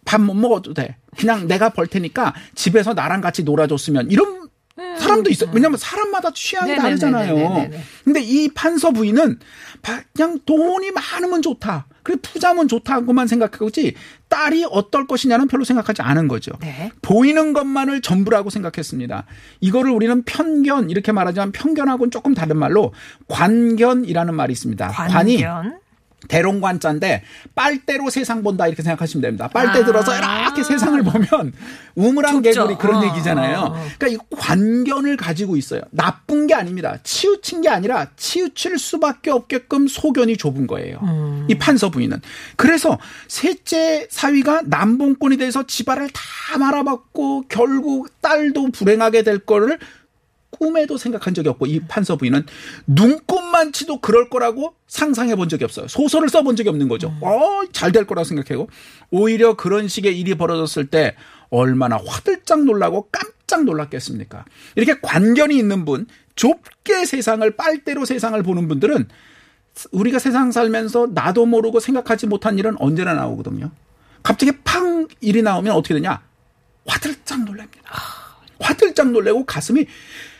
[0.05, 0.97] 밥 못 먹어도 돼.
[1.17, 4.42] 그냥 내가 벌 테니까 집에서 나랑 같이 놀아줬으면 이런
[4.75, 5.45] 사람도 있어.
[5.53, 6.99] 왜냐면 사람마다 취향이 네네네네네네.
[7.43, 7.69] 다르잖아요.
[8.03, 9.39] 근데 이 판서 부인은
[9.83, 11.86] 바- 그냥 돈이 많으면 좋다.
[12.01, 13.93] 그래 부자면 좋다고만 생각하고지
[14.29, 16.51] 딸이 어떨 것이냐는 별로 생각하지 않은 거죠.
[16.59, 16.91] 네.
[17.01, 19.25] 보이는 것만을 전부라고 생각했습니다.
[19.62, 22.93] 이거를 우리는 편견 이렇게 말하지만 편견하고는 조금 다른 말로
[23.29, 24.88] 관견이라는 말이 있습니다.
[24.89, 25.79] 관이 관견.
[26.27, 27.23] 대롱관자인데
[27.55, 29.47] 빨대로 세상 본다 이렇게 생각하시면 됩니다.
[29.47, 29.86] 빨대 아.
[29.86, 31.53] 들어서 이렇게 세상을 보면
[31.95, 32.67] 우물한 좁죠.
[32.67, 33.05] 개구리 그런 어.
[33.05, 33.73] 얘기잖아요.
[33.97, 35.81] 그러니까 이 관견을 가지고 있어요.
[35.91, 36.97] 나쁜 게 아닙니다.
[37.03, 40.99] 치우친 게 아니라 치우칠 수밖에 없게끔 소견이 좁은 거예요.
[41.03, 41.47] 음.
[41.49, 42.21] 이 판서 부인은.
[42.55, 49.79] 그래서 셋째 사위가 남봉꾼이 돼서 집안을 다 말아먹고 결국 딸도 불행하게 될 거를
[50.63, 52.45] 꿈에도 생각한 적이 없고 이 판서 부인은
[52.88, 55.89] 눈꽃만치도 그럴 거라고 상상해 본 적이 없어요.
[55.89, 57.13] 소설을 써본 적이 없는 거죠.
[57.19, 58.69] 어, 잘 될 거라고 생각하고
[59.12, 61.15] 오히려 그런 식의 일이 벌어졌을 때
[61.49, 64.45] 얼마나 화들짝 놀라고 깜짝 놀랐겠습니까?
[64.78, 69.10] 이렇게 관견이 있는 분, 좁게 세상을 빨대로 세상을 보는 분들은
[69.91, 73.69] 우리가 세상 살면서 나도 모르고 생각하지 못한 일은 언제나 나오거든요.
[74.23, 76.21] 갑자기 팡 일이 나오면 어떻게 되냐?
[76.88, 77.82] 화들짝 놀랍니다.
[78.60, 79.86] 화들짝 놀래고 가슴이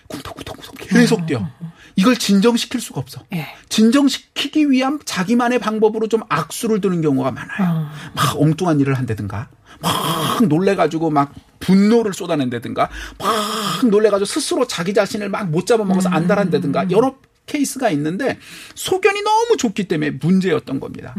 [0.08, 1.50] 쿵덕쿵덕쿵덕 계속 뛰어.
[1.96, 3.24] 이걸 진정시킬 수가 없어.
[3.34, 3.48] 예.
[3.70, 7.88] 진정시키기 위한 자기만의 방법으로 좀 악수를 두는 경우가 많아요.
[8.14, 12.90] 막 엉뚱한 일을 한다든가, 막 놀래가지고 막 분노를 쏟아낸다든가,
[13.20, 18.40] 막 놀래가지고 스스로 자기 자신을 막 못 잡아먹어서 안달한다든가, 여러 케이스가 있는데,
[18.74, 21.14] 소견이 너무 좋기 때문에 문제였던 겁니다.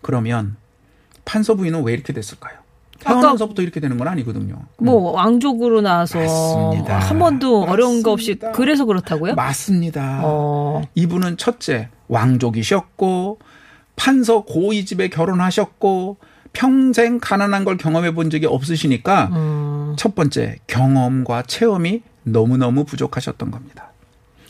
[0.00, 0.56] 그러면
[1.24, 2.65] 판서 부인은 왜 이렇게 됐을까요?
[3.06, 4.56] 태어나서부터 이렇게 되는 건 아니거든요.
[4.78, 6.98] 뭐 왕족으로 나와서 맞습니다.
[6.98, 8.52] 한 번도 어려운 거 없이 맞습니다.
[8.52, 9.34] 그래서 그렇다고요?
[9.34, 10.20] 맞습니다.
[10.24, 10.82] 어.
[10.94, 13.38] 이분은 첫째 왕족이셨고
[13.96, 16.18] 판서 고위 집에 결혼하셨고
[16.52, 19.94] 평생 가난한 걸 경험해 본 적이 없으시니까 음.
[19.98, 23.92] 첫 번째 경험과 체험이 너무너무 부족하셨던 겁니다.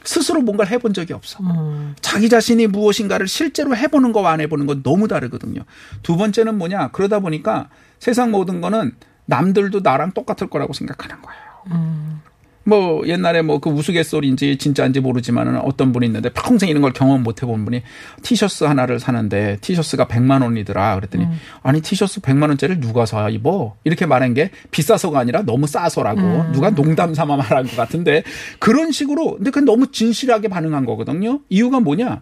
[0.04, 1.42] 스스로 뭔가를 해본 적이 없어.
[1.42, 1.94] 음.
[2.00, 5.62] 자기 자신이 무엇인가를 실제로 해보는 거와 안 해보는 건 너무 다르거든요.
[6.02, 6.88] 두 번째는 뭐냐?
[6.92, 8.92] 그러다 보니까 세상 모든 거는
[9.26, 11.40] 남들도 나랑 똑같을 거라고 생각하는 거예요.
[11.72, 12.20] 음.
[12.68, 17.40] 뭐 옛날에 뭐 그 우스갯소리인지 진짜인지 모르지만은 어떤 분이 있는데 평생 이런 걸 경험 못
[17.42, 17.82] 해본 분이
[18.22, 20.96] 티셔츠 하나를 사는데 티셔츠가 100만 원이더라.
[20.96, 21.26] 그랬더니
[21.62, 23.76] 아니 티셔츠 100만 원짜리를 누가 사 입어?
[23.84, 28.24] 이렇게 말한 게 비싸서가 아니라 너무 싸서라고 누가 농담 삼아 말한 것 같은데
[28.58, 31.40] 그런 식으로 근데 그건 너무 진실하게 반응한 거거든요.
[31.48, 32.20] 이유가 뭐냐?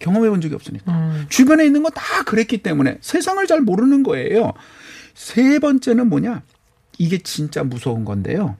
[0.00, 0.92] 경험해 본 적이 없으니까.
[1.30, 4.52] 주변에 있는 거다 그랬기 때문에 세상을 잘 모르는 거예요.
[5.14, 6.42] 세 번째는 뭐냐?
[6.98, 8.56] 이게 진짜 무서운 건데요.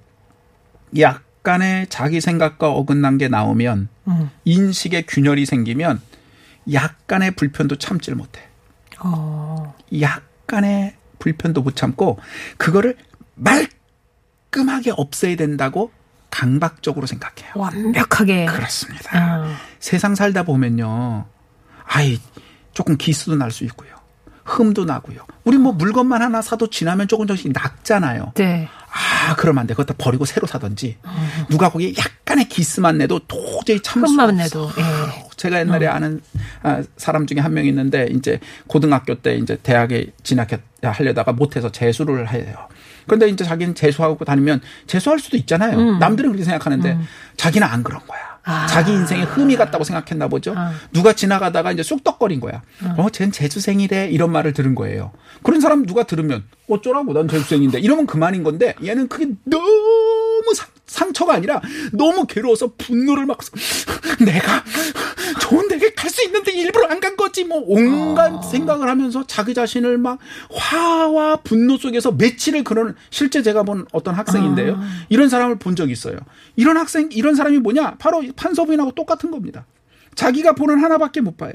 [0.98, 4.30] 약간의 자기 생각과 어긋난 게 나오면 음.
[4.44, 6.00] 인식의 균열이 생기면
[6.72, 8.42] 약간의 불편도 참질 못해.
[9.00, 9.74] 어.
[9.98, 12.18] 약간의 불편도 못 참고
[12.58, 12.96] 그거를
[13.34, 15.90] 말끔하게 없애야 된다고
[16.30, 17.52] 강박적으로 생각해요.
[17.56, 18.46] 완벽하게.
[18.46, 19.10] 그렇습니다.
[19.18, 19.56] 아.
[19.80, 21.26] 세상 살다 보면요.
[21.84, 22.18] 아이,
[22.72, 23.94] 조금 기스도 날 수 있고요.
[24.52, 25.20] 흠도 나고요.
[25.44, 28.32] 우리 뭐 물건만 하나 사도 지나면 조금 조금씩 낙잖아요.
[28.36, 28.68] 네.
[28.94, 29.74] 아, 그러면 안 돼.
[29.74, 30.98] 그것도 버리고 새로 사든지.
[31.48, 34.36] 누가 거기에 약간의 기스만 내도 도저히 참을 흠만 없어.
[34.42, 34.70] 내도.
[34.78, 35.24] 예.
[35.36, 36.20] 제가 옛날에 아는
[36.62, 42.54] 아, 사람 중에 한 명 있는데 이제 고등학교 때 이제 대학에 진학하려다가 못해서 재수를 해요.
[43.06, 45.96] 그런데 이제 자기는 재수하고 다니면 재수할 수도 있잖아요.
[45.98, 46.98] 남들은 그렇게 생각하는데
[47.36, 48.31] 자기는 안 그런 거야.
[48.44, 48.66] 아.
[48.66, 50.54] 자기 인생에 흠이 같다고 생각했나 보죠.
[50.56, 50.72] 아.
[50.92, 52.62] 누가 지나가다가 이제 쑥덕거린 거야.
[52.96, 55.12] 어, 쟨 재수생이래 이런 말을 들은 거예요.
[55.42, 61.34] 그런 사람 누가 들으면 어쩌라고 난 재수생인데 이러면 그만인 건데 얘는 그게 너무 상, 상처가
[61.34, 61.60] 아니라
[61.92, 63.38] 너무 괴로워서 분노를 막
[64.24, 64.62] 내가
[65.40, 70.18] 좋은 데에 갈수 있는데 일부러 안 간 거지 뭐 온갖 생각을 하면서 자기 자신을 막
[70.52, 74.78] 화와 분노 속에서 며칠을 그런 실제 제가 본 어떤 학생인데요.
[75.08, 76.16] 이런 사람을 본 적이 있어요.
[76.54, 77.96] 이런 학생 이런 사람이 뭐냐?
[77.98, 79.66] 바로 판서부인하고 똑같은 겁니다.
[80.14, 81.52] 자기가 보는 하나밖에 못 봐요.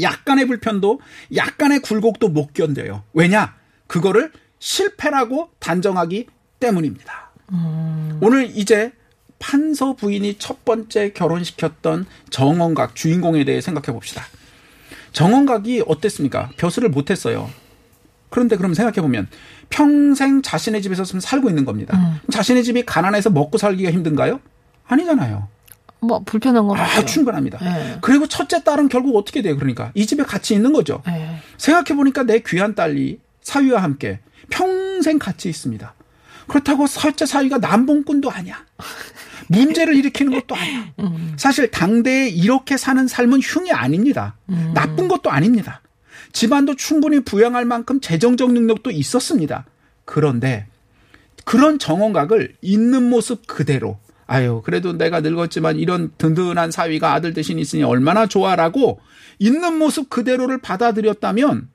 [0.00, 1.00] 약간의 불편도
[1.36, 3.02] 약간의 굴곡도 못 견뎌요.
[3.12, 3.54] 왜냐?
[3.86, 6.26] 그거를 실패라고 단정하기
[6.58, 7.23] 때문입니다.
[8.20, 8.92] 오늘 이제
[9.38, 14.24] 판서 부인이 첫 번째 결혼시켰던 정원각 주인공에 대해 생각해 봅시다.
[15.12, 16.50] 정원각이 어땠습니까?
[16.56, 17.50] 벼슬을 못했어요.
[18.30, 19.28] 그런데 그럼 생각해 보면
[19.70, 22.20] 평생 자신의 집에서 살고 있는 겁니다.
[22.30, 24.40] 자신의 집이 가난해서 먹고 살기가 힘든가요?
[24.86, 25.48] 아니잖아요.
[26.00, 27.04] 뭐 불편한 건 아.
[27.04, 27.58] 충분합니다.
[27.58, 27.98] 네.
[28.00, 29.56] 그리고 첫째 딸은 결국 어떻게 돼요?
[29.56, 31.02] 그러니까 이 집에 같이 있는 거죠.
[31.06, 31.38] 네.
[31.56, 35.94] 생각해 보니까 내 귀한 딸이 사위와 함께 평생 같이 있습니다.
[36.46, 38.64] 그렇다고 첫째 사위가 남봉꾼도 아니야.
[39.48, 40.92] 문제를 일으키는 것도 아니야.
[41.36, 44.36] 사실 당대에 이렇게 사는 삶은 흉이 아닙니다.
[44.74, 45.82] 나쁜 것도 아닙니다.
[46.32, 49.64] 집안도 충분히 부양할 만큼 재정적 능력도 있었습니다.
[50.04, 50.66] 그런데
[51.44, 57.82] 그런 정원각을 있는 모습 그대로 아유 그래도 내가 늙었지만 이런 든든한 사위가 아들 대신 있으니
[57.82, 59.00] 얼마나 좋아라고
[59.38, 61.68] 있는 모습 그대로를 받아들였다면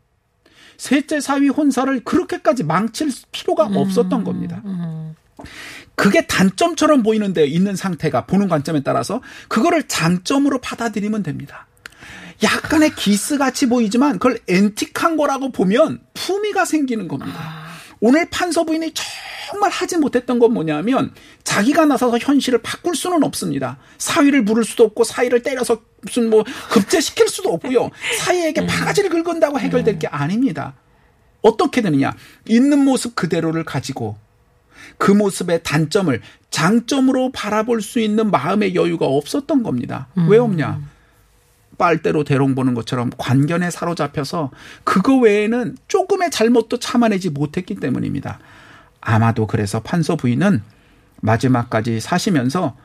[0.80, 4.64] 셋째 사위 혼사를 그렇게까지 망칠 필요가 없었던 겁니다.
[5.96, 11.68] 그게 단점처럼 보이는데 있는 상태가 보는 관점에 따라서 그거를 장점으로 받아들이면 됩니다.
[12.42, 17.69] 약간의 기스 같이 보이지만 그걸 앤틱한 거라고 보면 품위가 생기는 겁니다.
[18.02, 23.78] 오늘 판서 부인이 정말 하지 못했던 건 뭐냐면 자기가 나서서 현실을 바꿀 수는 없습니다.
[23.98, 27.90] 사위를 부를 수도 없고 사위를 때려서 무슨 뭐 급제시킬 수도 없고요.
[28.20, 30.76] 사위에게 바가지를 긁은다고 해결될 게 아닙니다.
[31.42, 32.14] 어떻게 되느냐?
[32.48, 34.18] 있는 모습 그대로를 가지고
[34.98, 40.08] 그 모습의 단점을 장점으로 바라볼 수 있는 마음의 여유가 없었던 겁니다.
[40.28, 40.82] 왜 없냐?
[41.80, 44.52] 빨대로 대롱 보는 것처럼 관견에 사로잡혀서
[44.84, 48.38] 그거 외에는 조금의 잘못도 참아내지 못했기 때문입니다.
[49.02, 50.62] 아마도 그래서 판서 부인은
[51.22, 52.76] 마지막까지 사시면서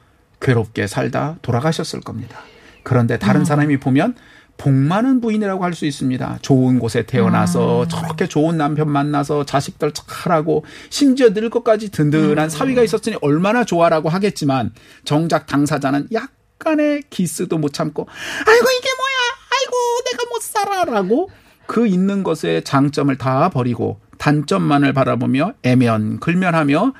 [0.41, 2.39] 괴롭게 살다 돌아가셨을 겁니다.
[2.83, 4.15] 그런데 다른 사람이 보면
[4.57, 6.39] 복 많은 부인이라고 할 수 있습니다.
[6.41, 13.17] 좋은 곳에 태어나서 저렇게 좋은 남편 만나서 자식들 잘하고 심지어 늙을 것까지 든든한 사위가 있었으니
[13.21, 14.73] 얼마나 좋아라고 하겠지만
[15.05, 18.07] 정작 당사자는 약 간의 기스도 못 참고
[18.47, 19.17] 아이고 이게 뭐야
[19.51, 19.73] 아이고
[20.11, 21.31] 내가 못 살아라고
[21.67, 26.93] 그 있는 것의 장점을 다 버리고 단점만을 바라보며 애면 글면하며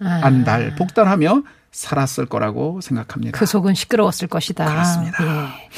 [0.00, 3.38] 안달 복달하며 살았을 거라고 생각합니다.
[3.38, 4.66] 그 속은 시끄러웠을 것이다.
[4.66, 5.24] 그렇습니다.
[5.24, 5.68] 예.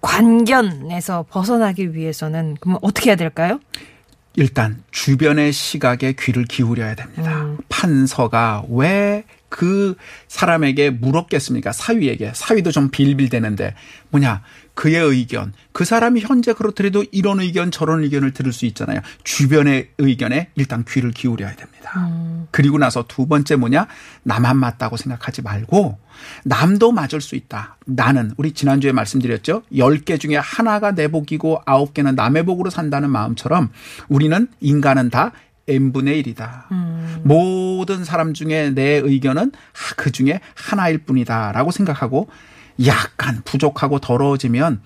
[0.00, 3.58] 관견에서 벗어나기 위해서는 그러면 어떻게 해야 될까요?
[4.36, 7.42] 일단 주변의 시각에 귀를 기울여야 됩니다.
[7.42, 7.58] 음.
[7.68, 9.96] 판서가 왜 그
[10.28, 11.72] 사람에게 물었겠습니까?
[11.72, 12.32] 사위에게.
[12.34, 13.74] 사위도 좀 빌빌대는데
[14.10, 14.42] 뭐냐?
[14.74, 15.52] 그의 의견.
[15.72, 19.00] 그 사람이 현재 그렇더라도 이런 의견 저런 의견을 들을 수 있잖아요.
[19.24, 21.92] 주변의 의견에 일단 귀를 기울여야 됩니다.
[21.96, 22.46] 음.
[22.52, 23.88] 그리고 나서 두 번째 뭐냐?
[24.22, 25.98] 나만 맞다고 생각하지 말고
[26.44, 27.76] 남도 맞을 수 있다.
[27.86, 29.62] 나는 우리 지난주에 말씀드렸죠.
[29.72, 33.70] 10개 중에 하나가 내 복이고 9개는 남의 복으로 산다는 마음처럼
[34.08, 35.32] 우리는 인간은 다
[35.68, 36.64] n분의 1이다.
[37.22, 39.52] 모든 사람 중에 내 의견은
[39.96, 42.28] 그 중에 하나일 뿐이다 라고 생각하고
[42.86, 44.80] 약간 부족하고 더러워지면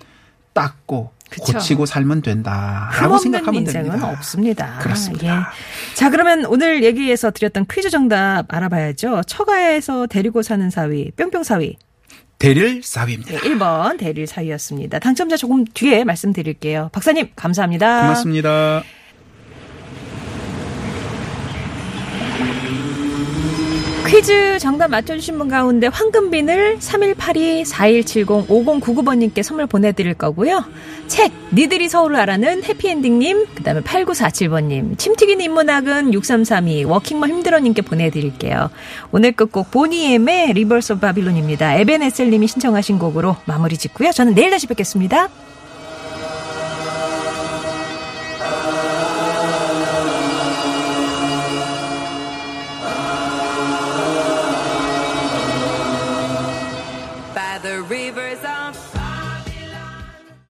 [0.53, 1.53] 닦고 그쵸.
[1.53, 4.09] 고치고 살면 된다라고 생각하면 인생은 됩니다.
[4.11, 4.79] 없습니다.
[4.79, 5.25] 그렇습니다.
[5.25, 5.95] 예.
[5.95, 9.23] 자, 그러면 오늘 얘기에서 드렸던 퀴즈 정답 알아봐야죠.
[9.25, 11.77] 처가에서 데리고 사는 사위, 뿅뿅 사위.
[12.37, 13.31] 대릴 사위입니다.
[13.31, 14.99] 네, 1번 대릴 사위였습니다.
[14.99, 16.89] 당첨자 조금 뒤에 말씀드릴게요.
[16.91, 18.13] 박사님, 감사합니다.
[24.13, 30.63] 퀴즈 정답 맞춰주신 분 가운데 황금비늘 3182-4170-5099번님께 선물 보내드릴 거고요.
[31.07, 38.69] 책 니들이 서울을 알아는 해피엔딩님 그 다음에 8947번님 침 튀기는 인문학은 6332 워킹맘 힘들어님께 보내드릴게요.
[39.11, 41.77] 오늘 끝곡 보니엠의 Rivers of Babylon입니다.
[41.77, 44.11] 에벤에셀님이 신청하신 곡으로 마무리 짓고요.
[44.11, 45.29] 저는 내일 다시 뵙겠습니다.